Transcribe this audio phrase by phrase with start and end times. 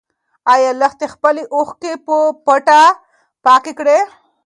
[0.53, 2.15] ايا لښتې خپلې اوښکې په
[2.45, 2.81] پټه
[3.45, 3.99] پاکې کړې؟